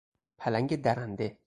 [0.37, 1.37] پلنگ درنده